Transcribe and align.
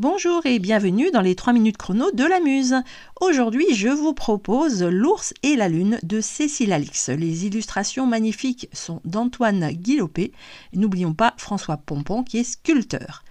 Bonjour 0.00 0.46
et 0.46 0.60
bienvenue 0.60 1.10
dans 1.10 1.22
les 1.22 1.34
3 1.34 1.52
minutes 1.52 1.76
chrono 1.76 2.12
de 2.12 2.22
la 2.22 2.38
Muse. 2.38 2.76
Aujourd'hui, 3.20 3.66
je 3.74 3.88
vous 3.88 4.14
propose 4.14 4.84
L'ours 4.84 5.34
et 5.42 5.56
la 5.56 5.68
lune 5.68 5.98
de 6.04 6.20
Cécile 6.20 6.72
Alix. 6.72 7.08
Les 7.08 7.46
illustrations 7.46 8.06
magnifiques 8.06 8.68
sont 8.72 9.00
d'Antoine 9.04 9.72
Guillopé. 9.72 10.30
N'oublions 10.72 11.14
pas 11.14 11.34
François 11.36 11.78
Pompon 11.78 12.22
qui 12.22 12.38
est 12.38 12.44
sculpteur. 12.44 13.24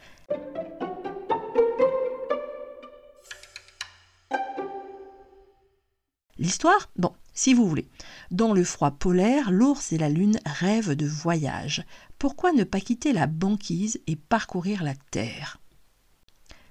L'histoire 6.37 6.89
Bon, 6.97 7.13
si 7.33 7.53
vous 7.53 7.65
voulez. 7.65 7.87
Dans 8.29 8.53
le 8.53 8.65
froid 8.65 8.91
polaire, 8.91 9.51
l'ours 9.51 9.93
et 9.93 9.97
la 9.97 10.09
lune 10.09 10.37
rêvent 10.45 10.97
de 10.97 11.07
voyage. 11.07 11.85
Pourquoi 12.19 12.51
ne 12.51 12.65
pas 12.65 12.81
quitter 12.81 13.13
la 13.13 13.25
banquise 13.25 14.01
et 14.05 14.17
parcourir 14.17 14.83
la 14.83 14.95
Terre? 15.11 15.61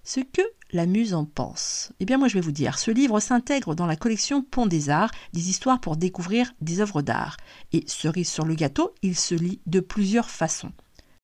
Ce 0.07 0.21
que 0.21 0.43
la 0.73 0.87
muse 0.87 1.15
en 1.15 1.25
pense. 1.25 1.93
Eh 2.01 2.05
bien 2.05 2.17
moi 2.17 2.29
je 2.29 2.35
vais 2.35 2.41
vous 2.41 2.53
dire, 2.53 2.79
ce 2.79 2.91
livre 2.93 3.19
s'intègre 3.19 3.75
dans 3.75 3.87
la 3.87 3.97
collection 3.97 4.41
Pont 4.43 4.67
des 4.67 4.89
Arts, 4.89 5.11
des 5.33 5.51
histoires 5.51 5.81
pour 5.81 5.97
découvrir 5.97 6.53
des 6.61 6.81
œuvres 6.81 7.03
d'art. 7.03 7.37
Et 7.73 7.85
cerise 7.89 8.29
sur 8.29 8.45
le 8.45 8.55
gâteau, 8.55 8.95
il 9.03 9.17
se 9.17 9.35
lit 9.35 9.61
de 9.67 9.81
plusieurs 9.81 10.31
façons. 10.31 10.73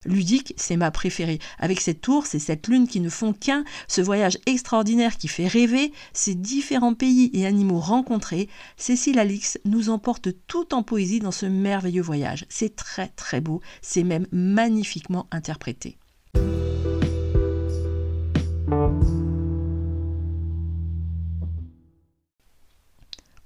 Ludique, 0.05 0.53
c'est 0.57 0.77
ma 0.77 0.91
préférée. 0.91 1.39
Avec 1.61 1.81
cette 1.81 2.07
ours 2.09 2.35
et 2.35 2.41
cette 2.41 2.67
lune 2.67 2.89
qui 2.89 2.99
ne 2.99 3.09
font 3.09 3.33
qu'un, 3.33 3.63
ce 3.87 4.01
voyage 4.01 4.37
extraordinaire 4.47 5.17
qui 5.17 5.29
fait 5.29 5.47
rêver, 5.47 5.93
ces 6.13 6.35
différents 6.35 6.95
pays 6.95 7.31
et 7.35 7.47
animaux 7.47 7.79
rencontrés, 7.79 8.49
Cécile 8.77 9.21
Alix 9.21 9.61
nous 9.65 9.91
emporte 9.91 10.31
tout 10.49 10.75
en 10.75 10.83
poésie 10.83 11.21
dans 11.21 11.31
ce 11.31 11.47
merveilleux 11.47 12.03
voyage. 12.03 12.47
C'est 12.49 12.75
très 12.75 13.09
très 13.09 13.41
beau, 13.41 13.61
c'est 13.81 14.03
même 14.03 14.27
magnifiquement 14.33 15.29
interprété. 15.31 15.99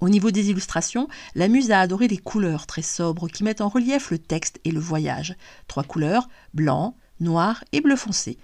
Au 0.07 0.09
niveau 0.09 0.31
des 0.31 0.51
illustrations, 0.51 1.09
la 1.35 1.49
muse 1.49 1.73
a 1.73 1.81
adoré 1.81 2.07
les 2.07 2.17
couleurs 2.17 2.69
très 2.69 2.83
sobres 2.83 3.27
qui 3.27 3.43
mettent 3.43 3.61
en 3.61 3.69
relief 3.69 4.13
le 4.13 4.19
texte 4.19 4.61
et 4.65 4.71
le 4.71 4.79
voyage. 4.79 5.35
Trois 5.67 5.83
couleurs, 5.83 6.29
blanc, 6.55 6.97
noir 7.19 7.65
et 7.73 7.81
bleu 7.81 7.97
foncé. 7.97 8.39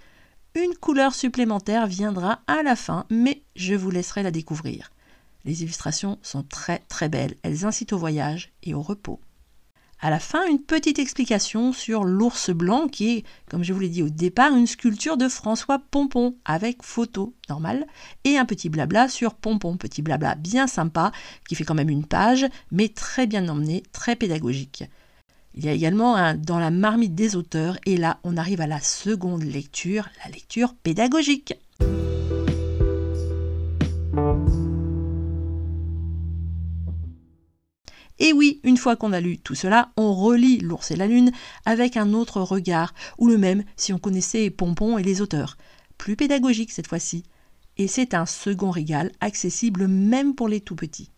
Une 0.55 0.75
couleur 0.75 1.15
supplémentaire 1.15 1.87
viendra 1.87 2.41
à 2.47 2.63
la 2.63 2.75
fin, 2.75 3.05
mais 3.09 3.43
je 3.55 3.75
vous 3.75 3.91
laisserai 3.91 4.23
la 4.23 4.31
découvrir. 4.31 4.91
Les 5.45 5.63
illustrations 5.63 6.19
sont 6.21 6.43
très 6.43 6.79
très 6.89 7.07
belles, 7.07 7.35
elles 7.43 7.63
incitent 7.63 7.93
au 7.93 7.97
voyage 7.97 8.51
et 8.63 8.73
au 8.73 8.81
repos. 8.81 9.21
À 10.05 10.09
la 10.09 10.19
fin, 10.19 10.45
une 10.49 10.59
petite 10.59 10.99
explication 10.99 11.71
sur 11.71 12.03
l'ours 12.03 12.49
blanc 12.49 12.89
qui 12.89 13.09
est, 13.09 13.23
comme 13.49 13.63
je 13.63 13.71
vous 13.71 13.79
l'ai 13.79 13.87
dit 13.87 14.03
au 14.03 14.09
départ, 14.09 14.53
une 14.53 14.67
sculpture 14.67 15.15
de 15.15 15.29
François 15.29 15.79
Pompon 15.79 16.35
avec 16.43 16.83
photo 16.83 17.33
normale 17.47 17.87
et 18.25 18.37
un 18.37 18.43
petit 18.43 18.67
blabla 18.67 19.07
sur 19.07 19.33
Pompon, 19.33 19.77
petit 19.77 20.01
blabla 20.01 20.35
bien 20.35 20.67
sympa 20.67 21.13
qui 21.47 21.55
fait 21.55 21.63
quand 21.63 21.73
même 21.73 21.89
une 21.89 22.05
page 22.05 22.45
mais 22.69 22.89
très 22.89 23.27
bien 23.27 23.47
emmené, 23.47 23.81
très 23.93 24.17
pédagogique. 24.17 24.83
Il 25.55 25.63
y 25.63 25.69
a 25.69 25.73
également 25.73 26.17
un 26.17 26.35
dans 26.35 26.59
la 26.59 26.69
marmite 26.69 27.15
des 27.15 27.37
auteurs 27.37 27.77
et 27.85 27.95
là 27.95 28.19
on 28.25 28.35
arrive 28.35 28.59
à 28.59 28.67
la 28.67 28.81
seconde 28.81 29.43
lecture, 29.43 30.09
la 30.25 30.31
lecture 30.31 30.75
pédagogique. 30.83 31.53
Et 38.19 38.33
oui, 38.33 38.59
une 38.63 38.77
fois 38.77 38.95
qu'on 38.95 39.13
a 39.13 39.21
lu 39.21 39.37
tout 39.37 39.55
cela, 39.55 39.91
on 39.97 40.13
relit 40.13 40.59
L'ours 40.59 40.91
et 40.91 40.95
la 40.95 41.07
lune 41.07 41.31
avec 41.65 41.97
un 41.97 42.13
autre 42.13 42.41
regard, 42.41 42.93
ou 43.17 43.27
le 43.27 43.37
même 43.37 43.63
si 43.75 43.93
on 43.93 43.99
connaissait 43.99 44.49
Pompon 44.49 44.97
et 44.97 45.03
les 45.03 45.21
auteurs. 45.21 45.57
Plus 45.97 46.15
pédagogique 46.15 46.71
cette 46.71 46.87
fois-ci. 46.87 47.23
Et 47.77 47.87
c'est 47.87 48.13
un 48.13 48.25
second 48.25 48.69
régal, 48.69 49.11
accessible 49.19 49.87
même 49.87 50.35
pour 50.35 50.47
les 50.47 50.61
tout 50.61 50.75
petits. 50.75 51.09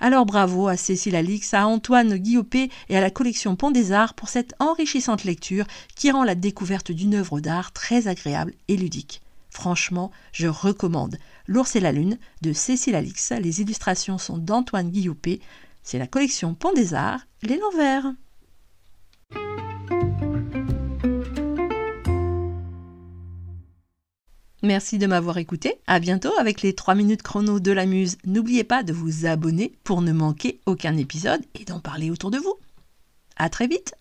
Alors 0.00 0.26
bravo 0.26 0.68
à 0.68 0.76
Cécile 0.76 1.16
Alix, 1.16 1.54
à 1.54 1.66
Antoine 1.66 2.18
Guillopé 2.18 2.70
et 2.88 2.96
à 2.96 3.00
la 3.00 3.10
collection 3.10 3.56
Pont 3.56 3.70
des 3.70 3.90
Arts 3.92 4.14
pour 4.14 4.28
cette 4.28 4.54
enrichissante 4.58 5.24
lecture 5.24 5.66
qui 5.96 6.10
rend 6.10 6.24
la 6.24 6.34
découverte 6.34 6.92
d'une 6.92 7.14
œuvre 7.14 7.40
d'art 7.40 7.72
très 7.72 8.06
agréable 8.06 8.52
et 8.68 8.76
ludique. 8.76 9.22
Franchement, 9.50 10.10
je 10.32 10.46
recommande 10.46 11.18
L'ours 11.46 11.74
et 11.74 11.80
la 11.80 11.92
lune 11.92 12.18
de 12.42 12.52
Cécile 12.52 12.94
Alix. 12.94 13.32
Les 13.40 13.60
illustrations 13.60 14.18
sont 14.18 14.38
d'Antoine 14.38 14.90
Guillopé. 14.90 15.40
C'est 15.82 15.98
la 15.98 16.06
collection 16.06 16.54
Pont 16.54 16.72
des 16.72 16.94
Arts, 16.94 17.26
Les 17.42 17.60
Verts. 17.76 18.12
Merci 24.62 24.98
de 24.98 25.06
m'avoir 25.06 25.38
écouté. 25.38 25.76
À 25.86 26.00
bientôt 26.00 26.32
avec 26.38 26.62
les 26.62 26.74
3 26.74 26.96
minutes 26.96 27.22
chrono 27.22 27.60
de 27.60 27.70
la 27.70 27.86
Muse. 27.86 28.18
N'oubliez 28.26 28.64
pas 28.64 28.82
de 28.82 28.92
vous 28.92 29.24
abonner 29.24 29.72
pour 29.84 30.02
ne 30.02 30.12
manquer 30.12 30.60
aucun 30.66 30.96
épisode 30.96 31.44
et 31.54 31.64
d'en 31.64 31.78
parler 31.78 32.10
autour 32.10 32.30
de 32.30 32.38
vous. 32.38 32.54
À 33.36 33.48
très 33.48 33.68
vite. 33.68 33.94